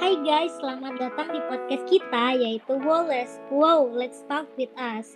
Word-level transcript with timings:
Hai 0.00 0.16
guys, 0.24 0.56
selamat 0.56 0.96
datang 0.96 1.28
di 1.28 1.44
podcast 1.44 1.84
kita 1.84 2.32
yaitu 2.32 2.72
Wallace. 2.88 3.36
Wow, 3.52 3.84
let's 3.92 4.24
talk 4.32 4.48
with 4.56 4.72
us. 4.80 5.12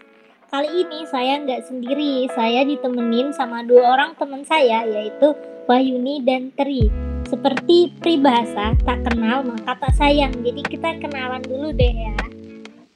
Kali 0.53 0.69
ini 0.69 1.09
saya 1.09 1.41
nggak 1.41 1.73
sendiri, 1.73 2.29
saya 2.37 2.69
ditemenin 2.69 3.33
sama 3.33 3.65
dua 3.65 3.97
orang 3.97 4.13
teman 4.21 4.45
saya 4.45 4.85
yaitu 4.85 5.33
Wahyuni 5.73 6.21
dan 6.29 6.53
Tri. 6.53 6.93
Seperti 7.25 7.97
pribahasa, 8.05 8.77
tak 8.85 9.09
kenal 9.09 9.49
maka 9.49 9.73
tak 9.73 9.97
sayang. 9.97 10.37
Jadi 10.45 10.61
kita 10.69 11.01
kenalan 11.01 11.41
dulu 11.41 11.73
deh 11.73 11.95
ya. 12.05 12.21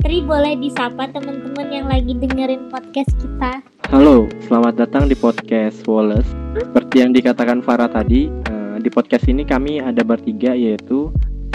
Tri 0.05 0.20
boleh 0.20 0.61
disapa 0.61 1.09
teman-teman 1.09 1.73
yang 1.73 1.89
lagi 1.89 2.12
dengerin 2.12 2.68
podcast 2.68 3.16
kita. 3.16 3.64
Halo, 3.89 4.29
selamat 4.45 4.77
datang 4.77 5.09
di 5.09 5.16
podcast 5.16 5.89
Wallace. 5.89 6.29
Seperti 6.52 7.00
yang 7.00 7.16
dikatakan 7.16 7.64
Farah 7.64 7.89
tadi, 7.89 8.29
eh, 8.29 8.77
di 8.77 8.93
podcast 8.93 9.25
ini 9.25 9.48
kami 9.48 9.80
ada 9.80 10.05
bertiga 10.05 10.52
yaitu 10.52 11.09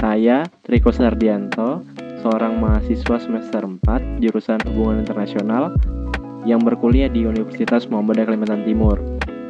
saya, 0.03 0.43
Triko 0.67 0.91
Sardianto, 0.91 1.79
seorang 2.19 2.59
mahasiswa 2.59 3.23
semester 3.23 3.63
4 3.63 4.19
jurusan 4.19 4.59
Hubungan 4.67 4.99
Internasional 4.99 5.79
yang 6.43 6.59
berkuliah 6.59 7.07
di 7.07 7.23
Universitas 7.23 7.87
Muhammadiyah 7.87 8.27
Kalimantan 8.27 8.67
Timur. 8.67 8.99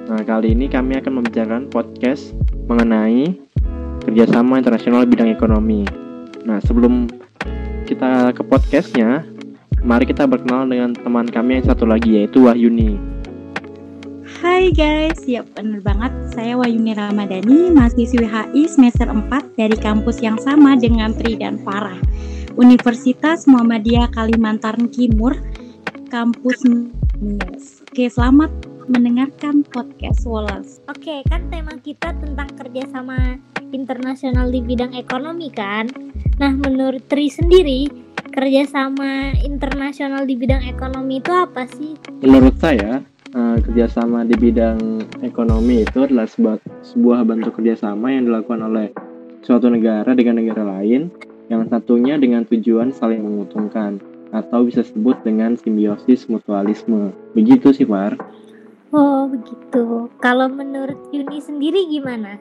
Nah, 0.05 0.21
kali 0.21 0.53
ini 0.53 0.69
kami 0.69 1.01
akan 1.01 1.09
membicarakan 1.09 1.73
podcast 1.73 2.37
mengenai 2.69 3.33
kerjasama 4.05 4.61
internasional 4.61 5.09
bidang 5.09 5.33
ekonomi. 5.33 5.89
Nah, 6.45 6.61
sebelum 6.61 7.09
kita 7.89 8.37
ke 8.37 8.45
podcastnya, 8.45 9.25
mari 9.81 10.05
kita 10.05 10.29
berkenalan 10.29 10.69
dengan 10.69 10.93
teman 10.93 11.25
kami 11.33 11.57
yang 11.57 11.65
satu 11.65 11.89
lagi 11.89 12.21
yaitu 12.21 12.45
Wahyuni. 12.45 13.12
Hai 14.43 14.75
guys, 14.75 15.23
ya 15.23 15.39
bener 15.55 15.79
banget. 15.79 16.11
Saya 16.35 16.59
Wayuni 16.59 16.91
Ramadhani, 16.91 17.71
mahasiswi 17.71 18.27
HI 18.27 18.67
semester 18.67 19.07
4 19.07 19.31
dari 19.55 19.71
kampus 19.79 20.19
yang 20.19 20.35
sama 20.35 20.75
dengan 20.75 21.15
Tri 21.15 21.39
dan 21.39 21.63
Farah. 21.63 21.95
Universitas 22.59 23.47
Muhammadiyah 23.47 24.11
Kalimantan 24.11 24.91
Timur, 24.91 25.39
kampus 26.11 26.59
Oke, 27.87 28.11
selamat 28.11 28.51
mendengarkan 28.91 29.63
podcast 29.63 30.27
Wallace. 30.27 30.83
Oke, 30.91 31.23
kan 31.31 31.47
tema 31.47 31.79
kita 31.79 32.11
tentang 32.11 32.51
kerjasama 32.59 33.39
internasional 33.71 34.51
di 34.51 34.59
bidang 34.59 34.91
ekonomi 34.91 35.55
kan? 35.55 35.87
Nah, 36.35 36.51
menurut 36.51 37.07
Tri 37.07 37.31
sendiri, 37.31 37.87
kerjasama 38.35 39.39
internasional 39.39 40.27
di 40.27 40.35
bidang 40.35 40.67
ekonomi 40.67 41.23
itu 41.23 41.31
apa 41.31 41.63
sih? 41.79 41.95
Menurut 42.19 42.59
saya, 42.59 42.99
uh, 43.33 43.57
kerjasama 43.59 44.25
di 44.25 44.35
bidang 44.37 45.03
ekonomi 45.25 45.83
itu 45.83 46.05
adalah 46.05 46.29
sebuah, 46.29 46.57
sebuah 46.85 47.19
bentuk 47.27 47.57
kerjasama 47.59 48.13
yang 48.13 48.29
dilakukan 48.29 48.61
oleh 48.65 48.87
suatu 49.43 49.67
negara 49.67 50.15
dengan 50.15 50.39
negara 50.39 50.63
lain 50.63 51.11
yang 51.51 51.67
satunya 51.67 52.15
dengan 52.15 52.47
tujuan 52.47 52.95
saling 52.95 53.19
menguntungkan 53.19 53.99
atau 54.33 54.65
bisa 54.65 54.81
sebut 54.81 55.19
dengan 55.21 55.53
simbiosis 55.59 56.25
mutualisme. 56.25 57.13
Begitu 57.37 57.69
sih, 57.75 57.85
Far. 57.85 58.17
Oh, 58.89 59.29
begitu. 59.29 60.09
Kalau 60.21 60.49
menurut 60.49 60.97
Yuni 61.13 61.37
sendiri 61.41 61.85
gimana? 61.89 62.37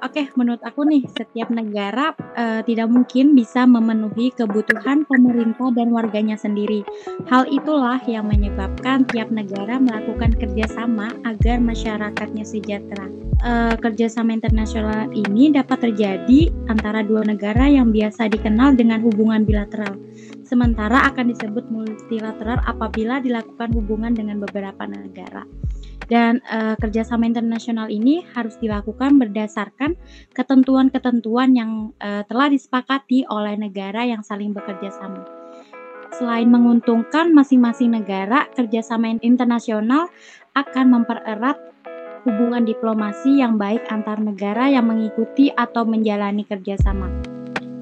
Oke, 0.00 0.32
menurut 0.32 0.64
aku 0.64 0.88
nih, 0.88 1.04
setiap 1.12 1.52
negara 1.52 2.16
uh, 2.32 2.64
tidak 2.64 2.88
mungkin 2.88 3.36
bisa 3.36 3.68
memenuhi 3.68 4.32
kebutuhan 4.32 5.04
pemerintah 5.04 5.68
dan 5.76 5.92
warganya 5.92 6.40
sendiri. 6.40 6.80
Hal 7.28 7.44
itulah 7.52 8.00
yang 8.08 8.24
menyebabkan 8.24 9.04
tiap 9.12 9.28
negara 9.28 9.76
melakukan 9.76 10.32
kerjasama 10.40 11.12
agar 11.28 11.60
masyarakatnya 11.60 12.48
sejahtera. 12.48 13.12
Uh, 13.44 13.76
kerjasama 13.76 14.36
internasional 14.36 15.12
ini 15.12 15.52
dapat 15.52 15.84
terjadi 15.84 16.48
antara 16.72 17.04
dua 17.04 17.20
negara 17.24 17.68
yang 17.68 17.92
biasa 17.92 18.32
dikenal 18.32 18.80
dengan 18.80 19.04
hubungan 19.04 19.44
bilateral. 19.44 20.00
Sementara 20.50 21.06
akan 21.06 21.30
disebut 21.30 21.70
multilateral 21.70 22.58
apabila 22.66 23.22
dilakukan 23.22 23.70
hubungan 23.70 24.10
dengan 24.10 24.42
beberapa 24.42 24.82
negara. 24.82 25.46
Dan 26.10 26.42
uh, 26.50 26.74
kerjasama 26.74 27.22
internasional 27.22 27.86
ini 27.86 28.26
harus 28.34 28.58
dilakukan 28.58 29.14
berdasarkan 29.14 29.94
ketentuan-ketentuan 30.34 31.54
yang 31.54 31.94
uh, 32.02 32.26
telah 32.26 32.50
disepakati 32.50 33.30
oleh 33.30 33.54
negara 33.62 34.02
yang 34.02 34.26
saling 34.26 34.50
bekerja 34.50 34.90
sama. 34.90 35.22
Selain 36.18 36.50
menguntungkan 36.50 37.30
masing-masing 37.30 37.94
negara, 37.94 38.50
kerjasama 38.58 39.22
internasional 39.22 40.10
akan 40.58 40.98
mempererat 40.98 41.62
hubungan 42.26 42.66
diplomasi 42.66 43.38
yang 43.38 43.54
baik 43.54 43.86
antar 43.86 44.18
negara 44.18 44.66
yang 44.66 44.90
mengikuti 44.90 45.54
atau 45.54 45.86
menjalani 45.86 46.42
kerjasama. 46.42 47.29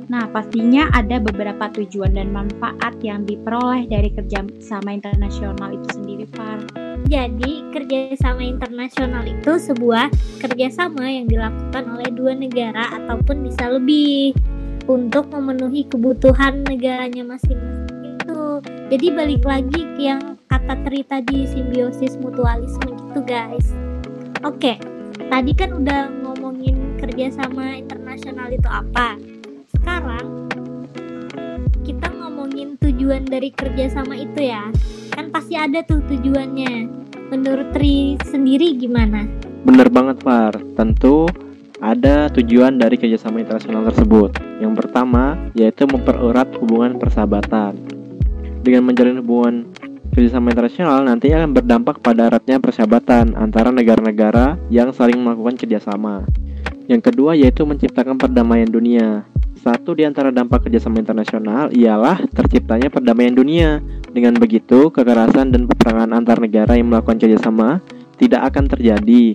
Nah, 0.08 0.24
pastinya 0.32 0.88
ada 0.96 1.20
beberapa 1.20 1.68
tujuan 1.76 2.16
dan 2.16 2.32
manfaat 2.32 2.96
yang 3.04 3.28
diperoleh 3.28 3.84
dari 3.92 4.08
kerjasama 4.08 4.96
internasional 4.96 5.68
itu 5.76 5.88
sendiri, 5.92 6.24
Far. 6.32 6.64
Jadi, 7.08 7.68
kerjasama 7.72 8.40
internasional 8.40 9.28
itu 9.28 9.60
sebuah 9.60 10.08
kerjasama 10.40 11.04
yang 11.12 11.28
dilakukan 11.28 11.84
oleh 11.92 12.08
dua 12.16 12.32
negara 12.32 12.88
ataupun 12.96 13.44
bisa 13.44 13.68
lebih 13.68 14.32
untuk 14.88 15.28
memenuhi 15.28 15.84
kebutuhan 15.84 16.64
negaranya 16.64 17.22
masing-masing 17.28 18.16
itu. 18.16 18.40
Jadi 18.88 19.06
balik 19.12 19.44
lagi 19.44 19.80
ke 19.94 20.00
yang 20.08 20.40
kata 20.48 20.80
Tri 20.88 21.04
tadi 21.04 21.44
simbiosis 21.44 22.16
mutualisme 22.16 22.96
gitu 22.96 23.20
guys. 23.28 23.76
Oke, 24.40 24.80
tadi 25.28 25.52
kan 25.52 25.76
udah 25.76 26.08
ngomongin 26.24 26.96
kerjasama 26.96 27.76
internasional 27.76 28.48
itu 28.48 28.68
apa. 28.68 29.37
Sekarang 29.88 30.28
kita 31.80 32.12
ngomongin 32.12 32.76
tujuan 32.76 33.24
dari 33.24 33.48
kerjasama 33.48 34.20
itu 34.20 34.52
ya. 34.52 34.68
Kan 35.16 35.32
pasti 35.32 35.56
ada 35.56 35.80
tuh 35.80 36.04
tujuannya. 36.04 36.92
Menurut 37.32 37.72
Tri 37.72 38.20
sendiri 38.20 38.76
gimana? 38.76 39.24
Bener 39.64 39.88
banget 39.88 40.20
Far. 40.20 40.60
Tentu 40.76 41.24
ada 41.80 42.28
tujuan 42.36 42.76
dari 42.76 43.00
kerjasama 43.00 43.40
internasional 43.40 43.88
tersebut. 43.88 44.36
Yang 44.60 44.76
pertama 44.76 45.40
yaitu 45.56 45.88
mempererat 45.88 46.52
hubungan 46.60 47.00
persahabatan. 47.00 47.80
Dengan 48.60 48.84
menjalin 48.84 49.24
hubungan 49.24 49.72
kerjasama 50.12 50.52
internasional 50.52 51.00
nanti 51.00 51.32
akan 51.32 51.56
berdampak 51.56 52.04
pada 52.04 52.28
eratnya 52.28 52.60
persahabatan 52.60 53.32
antara 53.40 53.72
negara-negara 53.72 54.60
yang 54.68 54.92
saling 54.92 55.16
melakukan 55.16 55.56
kerjasama. 55.56 56.28
Yang 56.84 57.08
kedua 57.08 57.32
yaitu 57.40 57.64
menciptakan 57.64 58.20
perdamaian 58.20 58.68
dunia. 58.68 59.24
Satu 59.58 59.90
di 59.98 60.06
antara 60.06 60.30
dampak 60.30 60.70
kerjasama 60.70 61.02
internasional 61.02 61.74
ialah 61.74 62.22
terciptanya 62.30 62.94
perdamaian 62.94 63.34
dunia 63.34 63.82
dengan 64.14 64.38
begitu, 64.38 64.86
kekerasan 64.94 65.50
dan 65.50 65.66
peperangan 65.66 66.14
antar 66.14 66.38
negara 66.38 66.78
yang 66.78 66.86
melakukan 66.94 67.18
kerjasama 67.18 67.82
tidak 68.22 68.54
akan 68.54 68.70
terjadi. 68.70 69.34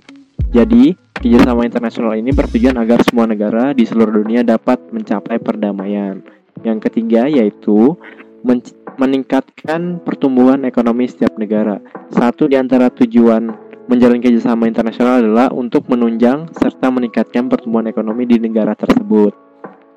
Jadi, 0.55 0.95
kerjasama 1.19 1.67
internasional 1.67 2.15
ini 2.15 2.31
bertujuan 2.31 2.79
agar 2.79 3.03
semua 3.03 3.27
negara 3.27 3.75
di 3.75 3.83
seluruh 3.83 4.23
dunia 4.23 4.47
dapat 4.47 4.79
mencapai 4.95 5.43
perdamaian. 5.43 6.23
Yang 6.63 6.87
ketiga 6.87 7.27
yaitu 7.27 7.99
men 8.47 8.63
meningkatkan 8.95 9.99
pertumbuhan 10.05 10.63
ekonomi 10.63 11.09
setiap 11.09 11.35
negara. 11.35 11.83
Satu 12.13 12.47
di 12.47 12.55
antara 12.55 12.93
tujuan 12.93 13.51
menjalin 13.91 14.23
kerjasama 14.23 14.69
internasional 14.69 15.19
adalah 15.19 15.51
untuk 15.51 15.89
menunjang 15.91 16.47
serta 16.55 16.87
meningkatkan 16.93 17.51
pertumbuhan 17.51 17.89
ekonomi 17.91 18.23
di 18.23 18.39
negara 18.39 18.77
tersebut. 18.77 19.42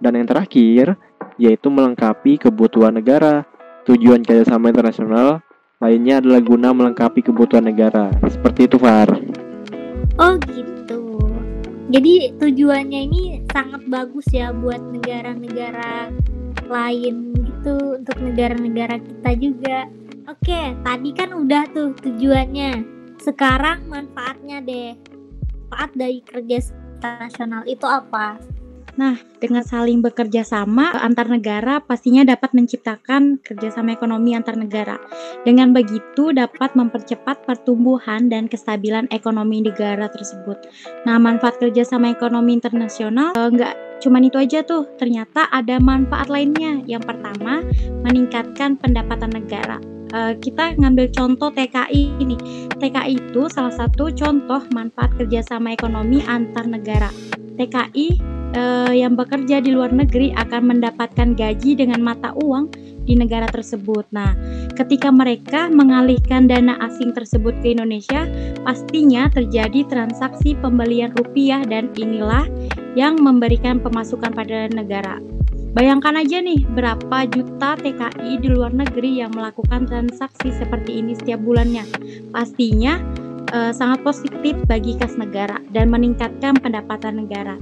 Dan 0.01 0.21
yang 0.21 0.29
terakhir, 0.29 0.97
yaitu 1.41 1.69
melengkapi 1.73 2.37
kebutuhan 2.41 2.97
negara 2.97 3.45
Tujuan 3.87 4.27
kerjasama 4.27 4.75
internasional 4.75 5.47
lainnya 5.79 6.19
adalah 6.19 6.43
guna 6.43 6.75
melengkapi 6.75 7.23
kebutuhan 7.23 7.71
negara. 7.71 8.11
Seperti 8.27 8.67
itu, 8.67 8.83
Far. 8.83 9.07
Oh 10.19 10.34
gitu. 10.43 11.31
Jadi 11.95 12.34
tujuannya 12.34 13.01
ini 13.07 13.47
sangat 13.47 13.87
bagus 13.87 14.27
ya 14.34 14.51
buat 14.51 14.83
negara-negara 14.83 16.11
lain 16.66 17.31
gitu 17.39 18.03
untuk 18.03 18.19
negara-negara 18.19 18.99
kita 18.99 19.31
juga. 19.39 19.78
Oke, 20.27 20.75
tadi 20.83 21.10
kan 21.15 21.31
udah 21.31 21.63
tuh 21.71 21.95
tujuannya. 22.03 22.83
Sekarang 23.22 23.87
manfaatnya 23.87 24.66
deh. 24.66 24.99
Manfaat 25.71 25.95
dari 25.95 26.19
kerja 26.27 26.59
internasional 26.99 27.63
itu 27.71 27.87
apa? 27.87 28.55
Nah, 28.97 29.21
dengan 29.37 29.60
saling 29.60 30.01
bekerja 30.01 30.41
sama 30.41 30.89
antar 30.97 31.28
negara 31.28 31.84
pastinya 31.84 32.25
dapat 32.25 32.57
menciptakan 32.57 33.45
kerjasama 33.45 33.93
ekonomi 33.93 34.33
antar 34.33 34.57
negara. 34.57 34.97
Dengan 35.45 35.77
begitu 35.77 36.33
dapat 36.33 36.72
mempercepat 36.72 37.45
pertumbuhan 37.45 38.33
dan 38.33 38.48
kestabilan 38.48 39.04
ekonomi 39.13 39.60
negara 39.60 40.09
tersebut. 40.09 40.65
Nah, 41.04 41.21
manfaat 41.21 41.60
kerjasama 41.60 42.09
ekonomi 42.09 42.57
internasional 42.57 43.37
enggak 43.37 43.77
eh, 43.77 44.01
cuma 44.01 44.16
itu 44.25 44.41
aja 44.41 44.65
tuh, 44.65 44.89
ternyata 44.97 45.45
ada 45.53 45.77
manfaat 45.77 46.33
lainnya. 46.33 46.81
Yang 46.89 47.13
pertama, 47.13 47.60
meningkatkan 48.01 48.81
pendapatan 48.81 49.31
negara. 49.37 49.77
Uh, 50.15 50.33
kita 50.39 50.72
ngambil 50.81 51.13
contoh 51.13 51.53
TKI 51.53 52.16
ini. 52.22 52.39
TKI 52.81 53.21
itu 53.21 53.51
salah 53.53 53.75
satu 53.75 54.09
contoh 54.15 54.65
manfaat 54.72 55.13
kerjasama 55.21 55.77
ekonomi 55.77 56.25
antar 56.25 56.65
negara. 56.65 57.10
TKI 57.57 58.35
uh, 58.56 58.91
yang 58.91 59.14
bekerja 59.14 59.60
di 59.60 59.76
luar 59.76 59.92
negeri 59.92 60.32
akan 60.34 60.74
mendapatkan 60.74 61.36
gaji 61.36 61.76
dengan 61.76 62.00
mata 62.00 62.32
uang 62.42 62.72
di 63.06 63.14
negara 63.14 63.47
tersebut. 63.47 64.08
Nah, 64.10 64.34
ketika 64.74 65.14
mereka 65.14 65.70
mengalihkan 65.70 66.50
dana 66.50 66.74
asing 66.82 67.14
tersebut 67.14 67.54
ke 67.62 67.76
Indonesia, 67.76 68.26
pastinya 68.66 69.30
terjadi 69.30 69.86
transaksi 69.86 70.58
pembelian 70.58 71.14
rupiah 71.14 71.62
dan 71.62 71.92
inilah 71.94 72.48
yang 72.98 73.20
memberikan 73.20 73.78
pemasukan 73.78 74.34
pada 74.34 74.66
negara. 74.72 75.22
Bayangkan 75.76 76.16
aja 76.16 76.41
nih 76.41 76.64
berapa 76.72 77.28
juta 77.28 77.76
TKI 77.76 78.41
di 78.41 78.48
luar 78.48 78.72
negeri 78.72 79.20
yang 79.20 79.28
melakukan 79.36 79.84
transaksi 79.84 80.48
seperti 80.56 81.04
ini 81.04 81.12
setiap 81.12 81.44
bulannya. 81.44 81.84
Pastinya 82.32 82.97
eh, 83.53 83.72
sangat 83.75 84.03
positif 84.03 84.57
bagi 84.66 84.97
kas 84.97 85.15
negara 85.15 85.60
dan 85.71 85.93
meningkatkan 85.93 86.57
pendapatan 86.59 87.27
negara. 87.27 87.60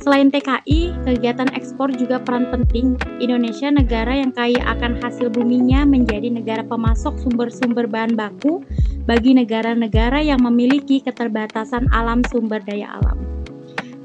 Selain 0.00 0.32
TKI, 0.32 0.96
kegiatan 1.04 1.52
ekspor 1.52 1.92
juga 1.92 2.16
peran 2.24 2.48
penting. 2.48 2.96
Indonesia 3.20 3.68
negara 3.68 4.16
yang 4.16 4.32
kaya 4.32 4.56
akan 4.64 4.96
hasil 4.96 5.28
buminya 5.28 5.84
menjadi 5.84 6.32
negara 6.32 6.64
pemasok 6.64 7.20
sumber-sumber 7.20 7.84
bahan 7.84 8.16
baku 8.16 8.64
bagi 9.04 9.36
negara-negara 9.36 10.24
yang 10.24 10.40
memiliki 10.40 11.04
keterbatasan 11.04 11.84
alam 11.92 12.24
sumber 12.32 12.64
daya 12.64 12.96
alam. 12.96 13.20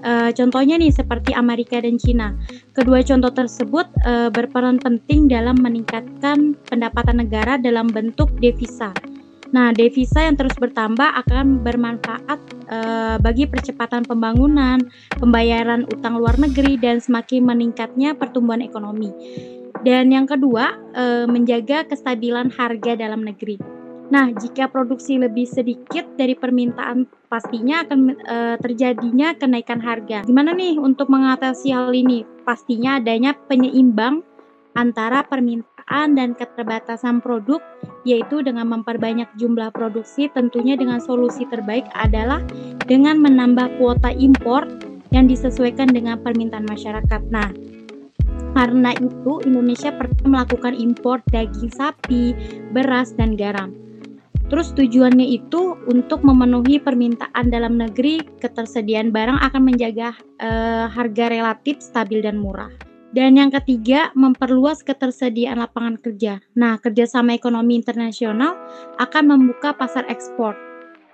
Uh, 0.06 0.30
contohnya 0.36 0.78
nih 0.78 0.94
seperti 0.94 1.34
Amerika 1.34 1.82
dan 1.82 1.98
Cina. 1.98 2.36
Kedua 2.78 3.02
contoh 3.02 3.32
tersebut 3.34 3.88
uh, 4.06 4.30
berperan 4.30 4.78
penting 4.78 5.32
dalam 5.32 5.58
meningkatkan 5.58 6.60
pendapatan 6.70 7.24
negara 7.24 7.58
dalam 7.58 7.90
bentuk 7.90 8.30
devisa. 8.38 8.94
Nah, 9.56 9.72
devisa 9.72 10.20
yang 10.20 10.36
terus 10.36 10.52
bertambah 10.60 11.16
akan 11.24 11.64
bermanfaat 11.64 12.40
uh, 12.68 13.16
bagi 13.24 13.48
percepatan 13.48 14.04
pembangunan, 14.04 14.84
pembayaran 15.16 15.88
utang 15.88 16.20
luar 16.20 16.36
negeri 16.36 16.76
dan 16.76 17.00
semakin 17.00 17.48
meningkatnya 17.48 18.20
pertumbuhan 18.20 18.60
ekonomi. 18.60 19.16
Dan 19.88 20.12
yang 20.12 20.28
kedua, 20.28 20.76
uh, 20.92 21.24
menjaga 21.24 21.88
kestabilan 21.88 22.52
harga 22.52 23.00
dalam 23.00 23.24
negeri. 23.24 23.56
Nah, 24.12 24.30
jika 24.36 24.68
produksi 24.68 25.16
lebih 25.18 25.48
sedikit 25.48 26.04
dari 26.20 26.38
permintaan, 26.38 27.10
pastinya 27.26 27.82
akan 27.82 28.14
e, 28.14 28.38
terjadinya 28.62 29.34
kenaikan 29.34 29.82
harga. 29.82 30.22
Gimana 30.30 30.54
nih 30.54 30.78
untuk 30.78 31.10
mengatasi 31.10 31.74
hal 31.74 31.90
ini? 31.90 32.22
Pastinya 32.46 33.02
adanya 33.02 33.34
penyeimbang 33.34 34.22
antara 34.78 35.26
permintaan 35.26 35.75
dan 35.90 36.34
keterbatasan 36.34 37.22
produk, 37.22 37.62
yaitu 38.04 38.42
dengan 38.42 38.70
memperbanyak 38.70 39.30
jumlah 39.38 39.70
produksi. 39.70 40.28
Tentunya 40.34 40.74
dengan 40.74 40.98
solusi 40.98 41.46
terbaik 41.50 41.86
adalah 41.94 42.42
dengan 42.90 43.22
menambah 43.22 43.78
kuota 43.78 44.10
impor 44.14 44.66
yang 45.14 45.30
disesuaikan 45.30 45.94
dengan 45.94 46.20
permintaan 46.20 46.66
masyarakat. 46.66 47.22
Nah, 47.30 47.54
karena 48.56 48.96
itu 48.98 49.44
Indonesia 49.44 49.92
pernah 49.92 50.42
melakukan 50.42 50.74
impor 50.74 51.20
daging 51.30 51.72
sapi, 51.76 52.32
beras, 52.72 53.12
dan 53.16 53.36
garam. 53.36 53.76
Terus 54.46 54.78
tujuannya 54.78 55.26
itu 55.26 55.74
untuk 55.90 56.22
memenuhi 56.22 56.78
permintaan 56.78 57.50
dalam 57.50 57.82
negeri, 57.82 58.22
ketersediaan 58.40 59.10
barang 59.10 59.42
akan 59.42 59.62
menjaga 59.66 60.14
uh, 60.38 60.86
harga 60.86 61.34
relatif 61.34 61.82
stabil 61.82 62.22
dan 62.22 62.38
murah. 62.38 62.70
Dan 63.16 63.40
yang 63.40 63.48
ketiga, 63.48 64.12
memperluas 64.12 64.84
ketersediaan 64.84 65.64
lapangan 65.64 65.96
kerja. 65.96 66.44
Nah, 66.52 66.76
kerjasama 66.84 67.32
ekonomi 67.32 67.80
internasional 67.80 68.60
akan 69.00 69.32
membuka 69.32 69.72
pasar 69.72 70.04
ekspor. 70.12 70.52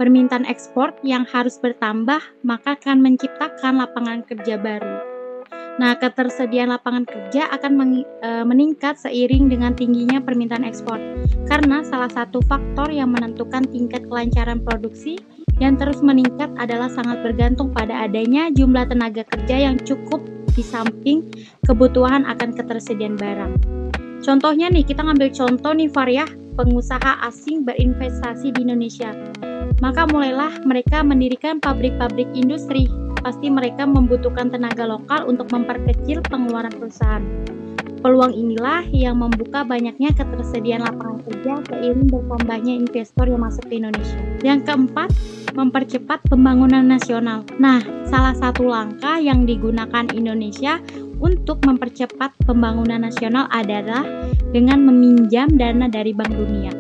Permintaan 0.01 0.50
ekspor 0.50 0.98
yang 1.06 1.30
harus 1.30 1.62
bertambah, 1.62 2.18
maka 2.42 2.74
akan 2.74 3.06
menciptakan 3.06 3.86
lapangan 3.86 4.25
kerja 4.25 4.57
baru. 4.57 4.98
Nah, 5.77 5.94
ketersediaan 5.94 6.74
lapangan 6.74 7.06
kerja 7.06 7.45
akan 7.53 8.01
e, 8.01 8.30
meningkat 8.50 8.97
seiring 8.97 9.54
dengan 9.54 9.77
tingginya 9.77 10.18
permintaan 10.25 10.65
ekspor. 10.65 10.97
Karena 11.45 11.86
salah 11.86 12.09
satu 12.09 12.42
faktor 12.50 12.89
yang 12.89 13.13
menentukan 13.13 13.62
tingkat 13.69 14.09
kelancaran 14.09 14.57
produksi 14.65 15.21
yang 15.62 15.77
terus 15.77 16.01
meningkat 16.01 16.50
adalah 16.57 16.89
sangat 16.89 17.21
bergantung 17.21 17.69
pada 17.69 18.09
adanya 18.09 18.50
jumlah 18.50 18.89
tenaga 18.89 19.21
kerja 19.30 19.69
yang 19.69 19.77
cukup 19.86 20.41
di 20.53 20.63
samping 20.63 21.27
kebutuhan 21.65 22.27
akan 22.27 22.56
ketersediaan 22.56 23.15
barang. 23.15 23.53
Contohnya 24.21 24.69
nih, 24.69 24.86
kita 24.86 25.01
ngambil 25.01 25.33
contoh 25.33 25.74
nih 25.74 25.89
Variah, 25.89 26.30
pengusaha 26.53 27.25
asing 27.25 27.65
berinvestasi 27.65 28.53
di 28.53 28.59
Indonesia. 28.62 29.15
Maka 29.81 30.06
mulailah 30.06 30.62
mereka 30.62 31.01
mendirikan 31.01 31.57
pabrik-pabrik 31.57 32.30
industri 32.38 32.86
pasti 33.21 33.53
mereka 33.53 33.86
membutuhkan 33.86 34.50
tenaga 34.50 34.86
lokal 34.86 35.30
untuk 35.30 35.50
memperkecil 35.53 36.25
pengeluaran 36.25 36.74
perusahaan. 36.74 37.21
Peluang 38.01 38.33
inilah 38.33 38.81
yang 38.89 39.21
membuka 39.21 39.62
banyaknya 39.62 40.09
ketersediaan 40.18 40.81
lapangan 40.81 41.21
kerja 41.21 41.53
seiring 41.69 42.09
bertambahnya 42.09 42.74
investor 42.81 43.30
yang 43.30 43.45
masuk 43.45 43.62
ke 43.69 43.77
Indonesia. 43.77 44.18
Yang 44.42 44.59
keempat, 44.65 45.09
mempercepat 45.53 46.25
pembangunan 46.25 46.81
nasional. 46.81 47.45
Nah, 47.62 47.77
salah 48.09 48.33
satu 48.33 48.65
langkah 48.65 49.21
yang 49.21 49.45
digunakan 49.45 50.09
Indonesia 50.18 50.81
untuk 51.21 51.62
mempercepat 51.62 52.33
pembangunan 52.42 53.06
nasional 53.06 53.45
adalah 53.53 54.01
dengan 54.50 54.81
meminjam 54.81 55.54
dana 55.54 55.86
dari 55.86 56.09
Bank 56.09 56.33
Dunia. 56.33 56.74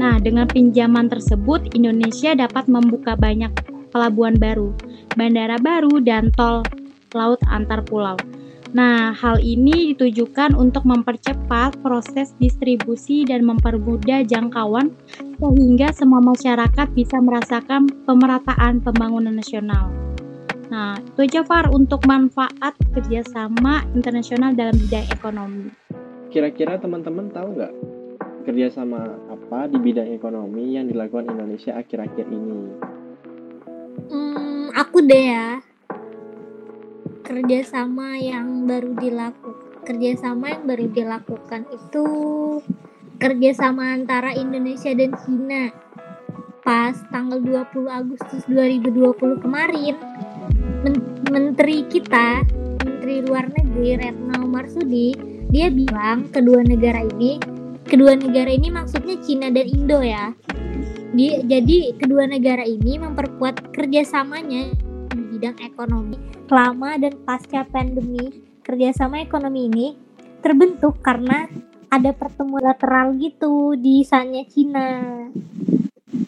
Nah, 0.00 0.16
dengan 0.24 0.48
pinjaman 0.48 1.12
tersebut, 1.12 1.76
Indonesia 1.76 2.32
dapat 2.32 2.64
membuka 2.72 3.12
banyak 3.12 3.52
pelabuhan 3.92 4.40
baru, 4.40 4.72
bandara 5.20 5.60
baru, 5.60 6.00
dan 6.00 6.32
tol 6.32 6.64
laut 7.12 7.44
antar 7.52 7.84
pulau. 7.84 8.16
Nah, 8.72 9.12
hal 9.12 9.36
ini 9.44 9.92
ditujukan 9.92 10.56
untuk 10.56 10.88
mempercepat 10.88 11.76
proses 11.84 12.32
distribusi 12.40 13.28
dan 13.28 13.44
mempermudah 13.44 14.24
jangkauan 14.24 14.96
sehingga 15.36 15.92
semua 15.92 16.24
masyarakat 16.24 16.88
bisa 16.96 17.20
merasakan 17.20 17.84
pemerataan 18.08 18.80
pembangunan 18.80 19.36
nasional. 19.36 19.92
Nah, 20.72 20.96
itu 20.96 21.28
aja 21.28 21.44
Far 21.44 21.68
untuk 21.68 22.00
manfaat 22.08 22.72
kerjasama 22.96 23.84
internasional 23.92 24.56
dalam 24.56 24.72
bidang 24.80 25.04
ekonomi. 25.12 25.68
Kira-kira 26.32 26.80
teman-teman 26.80 27.28
tahu 27.28 27.60
nggak 27.60 27.72
kerjasama 28.48 29.20
apa 29.28 29.68
di 29.68 29.76
bidang 29.84 30.16
ekonomi 30.16 30.80
yang 30.80 30.88
dilakukan 30.88 31.28
Indonesia 31.28 31.76
akhir-akhir 31.76 32.24
ini? 32.24 32.60
Hmm, 34.08 34.72
aku 34.72 35.04
deh 35.04 35.24
ya. 35.28 35.71
Kerjasama 37.32 38.20
yang 38.20 38.68
baru 38.68 38.92
dilakukan, 38.92 39.88
kerjasama 39.88 40.52
yang 40.52 40.68
baru 40.68 40.84
dilakukan 40.92 41.64
itu 41.72 42.04
kerjasama 43.16 43.96
antara 43.96 44.36
Indonesia 44.36 44.92
dan 44.92 45.16
China. 45.24 45.72
Pas 46.60 46.92
tanggal 47.08 47.40
20 47.40 47.88
Agustus 47.88 48.44
2020 48.52 49.40
kemarin, 49.40 49.96
Men 50.84 51.00
Menteri 51.32 51.88
kita, 51.88 52.44
Menteri 52.84 53.24
Luar 53.24 53.48
Negeri 53.48 53.96
Retno 53.96 54.44
Marsudi, 54.44 55.16
dia 55.48 55.72
bilang 55.72 56.28
kedua 56.28 56.60
negara 56.60 57.00
ini, 57.16 57.40
kedua 57.88 58.12
negara 58.12 58.52
ini 58.52 58.68
maksudnya 58.68 59.16
China 59.24 59.48
dan 59.48 59.72
Indo 59.72 60.04
ya 60.04 60.36
di, 61.12 61.44
jadi 61.44 61.92
kedua 62.00 62.24
negara 62.24 62.64
ini 62.64 62.96
memperkuat 62.96 63.76
kerjasamanya 63.76 64.72
bidang 65.42 65.58
ekonomi 65.58 66.14
selama 66.46 67.02
dan 67.02 67.18
pasca 67.26 67.66
pandemi. 67.66 68.30
Kerjasama 68.62 69.26
ekonomi 69.26 69.66
ini 69.66 69.86
terbentuk 70.38 71.02
karena 71.02 71.50
ada 71.90 72.14
pertemuan 72.14 72.62
lateral 72.62 73.18
gitu 73.18 73.74
di 73.74 74.06
sana 74.06 74.46
Cina. 74.46 75.02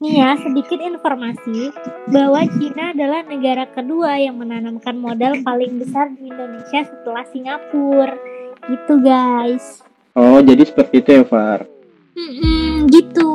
Nih 0.03 0.19
ya, 0.19 0.35
sedikit 0.43 0.83
informasi 0.83 1.71
bahwa 2.11 2.43
Cina 2.59 2.91
adalah 2.91 3.23
negara 3.23 3.71
kedua 3.71 4.19
yang 4.19 4.35
menanamkan 4.43 4.99
modal 4.99 5.39
paling 5.47 5.79
besar 5.79 6.11
di 6.11 6.35
Indonesia 6.35 6.83
setelah 6.83 7.23
Singapura. 7.31 8.19
Gitu 8.67 8.99
guys. 8.99 9.87
Oh, 10.19 10.43
jadi 10.43 10.67
seperti 10.67 11.07
itu 11.07 11.23
ya, 11.23 11.23
Far? 11.23 11.71
Hmm, 12.19 12.91
gitu 12.91 13.31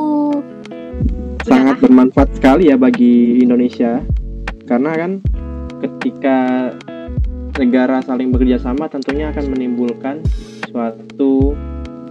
sangat 1.40 1.80
bermanfaat 1.80 2.36
sekali 2.36 2.68
ya 2.68 2.76
bagi 2.76 3.40
Indonesia 3.40 4.04
karena 4.70 4.94
kan 4.94 5.12
ketika 5.80 6.70
negara 7.56 8.00
saling 8.04 8.32
bekerja 8.32 8.60
sama 8.60 8.88
tentunya 8.88 9.32
akan 9.32 9.52
menimbulkan 9.52 10.24
suatu 10.68 11.56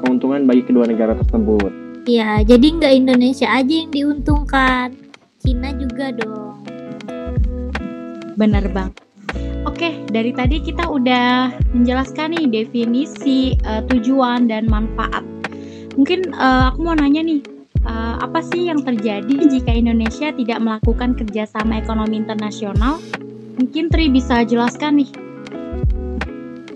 keuntungan 0.03 0.45
bagi 0.45 0.65
kedua 0.65 0.85
negara 0.85 1.15
tersebut. 1.17 1.71
Iya, 2.09 2.41
jadi 2.41 2.67
nggak 2.79 2.93
Indonesia 2.95 3.47
aja 3.49 3.73
yang 3.73 3.91
diuntungkan, 3.93 4.97
Cina 5.41 5.69
juga 5.77 6.09
dong. 6.15 6.63
Bener 8.39 8.65
bang. 8.71 8.89
Oke, 9.67 9.99
dari 10.09 10.31
tadi 10.31 10.63
kita 10.63 10.87
udah 10.87 11.51
menjelaskan 11.75 12.33
nih 12.33 12.45
definisi, 12.63 13.53
uh, 13.67 13.83
tujuan 13.91 14.47
dan 14.47 14.65
manfaat. 14.71 15.21
Mungkin 15.99 16.31
uh, 16.33 16.71
aku 16.71 16.87
mau 16.87 16.95
nanya 16.95 17.21
nih, 17.21 17.43
uh, 17.83 18.23
apa 18.23 18.39
sih 18.39 18.71
yang 18.71 18.81
terjadi 18.81 19.35
jika 19.51 19.75
Indonesia 19.75 20.31
tidak 20.31 20.59
melakukan 20.63 21.13
kerjasama 21.19 21.83
ekonomi 21.83 22.23
internasional? 22.23 23.03
Mungkin 23.59 23.91
Tri 23.91 24.07
bisa 24.07 24.47
jelaskan 24.47 25.03
nih. 25.03 25.11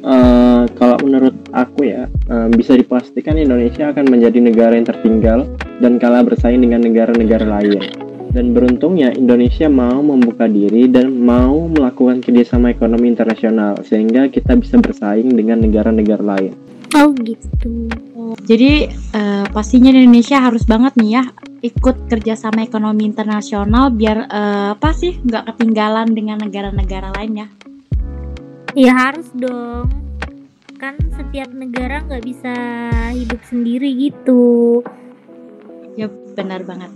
Uh, 0.04 0.68
kalau 0.76 1.00
menurut 1.00 1.32
aku 1.56 1.88
ya 1.88 2.12
uh, 2.28 2.52
bisa 2.52 2.76
dipastikan 2.76 3.40
Indonesia 3.40 3.88
akan 3.88 4.12
menjadi 4.12 4.44
negara 4.44 4.76
yang 4.76 4.84
tertinggal 4.84 5.48
dan 5.80 5.96
kalah 5.96 6.28
bersaing 6.28 6.60
dengan 6.60 6.84
negara-negara 6.84 7.48
lain. 7.48 7.88
Dan 8.36 8.52
beruntungnya 8.52 9.16
Indonesia 9.16 9.72
mau 9.72 10.04
membuka 10.04 10.44
diri 10.44 10.92
dan 10.92 11.16
mau 11.16 11.72
melakukan 11.72 12.20
kerjasama 12.20 12.76
ekonomi 12.76 13.16
internasional 13.16 13.80
sehingga 13.88 14.28
kita 14.28 14.60
bisa 14.60 14.76
bersaing 14.84 15.32
dengan 15.32 15.64
negara-negara 15.64 16.20
lain. 16.36 16.63
Oh 16.94 17.10
gitu. 17.26 17.90
Jadi 18.46 18.92
uh, 19.18 19.46
pastinya 19.50 19.90
Indonesia 19.90 20.38
harus 20.38 20.62
banget 20.68 20.94
nih 21.00 21.12
ya 21.22 21.24
ikut 21.64 22.12
kerjasama 22.12 22.68
ekonomi 22.68 23.08
internasional 23.08 23.88
biar 23.90 24.28
uh, 24.28 24.76
apa 24.76 24.92
sih 24.92 25.16
nggak 25.24 25.56
ketinggalan 25.56 26.12
dengan 26.12 26.38
negara-negara 26.44 27.16
lain 27.18 27.46
ya. 27.46 27.48
Ya 28.78 28.94
harus 28.94 29.30
dong. 29.34 29.90
Kan 30.78 31.00
setiap 31.16 31.50
negara 31.56 32.04
nggak 32.04 32.26
bisa 32.26 32.54
hidup 33.16 33.42
sendiri 33.48 33.90
gitu. 33.98 34.84
Ya 35.96 36.12
benar 36.38 36.68
banget. 36.68 36.92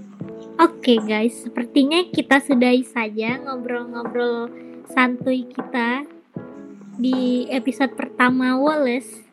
Oke 0.57 0.97
okay, 0.97 0.99
guys, 1.05 1.37
sepertinya 1.45 2.01
kita 2.09 2.41
sudahi 2.41 2.81
saja 2.81 3.37
ngobrol-ngobrol 3.45 4.49
santuy 4.89 5.45
kita 5.45 6.01
di 6.97 7.45
episode 7.53 7.93
pertama 7.93 8.57
Wallace. 8.57 9.26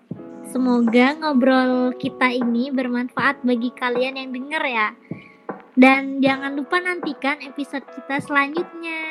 Semoga 0.54 1.18
ngobrol 1.18 1.98
kita 1.98 2.30
ini 2.30 2.70
bermanfaat 2.70 3.42
bagi 3.42 3.74
kalian 3.74 4.22
yang 4.22 4.30
denger 4.30 4.62
ya. 4.62 4.88
Dan 5.74 6.22
jangan 6.22 6.54
lupa 6.54 6.78
nantikan 6.78 7.42
episode 7.42 7.82
kita 7.90 8.22
selanjutnya. 8.22 9.02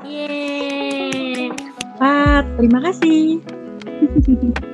Yeay. 0.00 1.52
Terima 2.56 2.80
kasih. 2.80 3.44